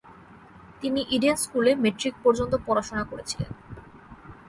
তিনি 0.81 1.01
ইডেন 1.09 1.35
স্কুলে 1.35 1.71
মেট্রিক 1.75 2.15
পর্যন্ত 2.23 2.53
পড়াশোনা 2.65 3.03
করেছিলেন। 3.03 3.51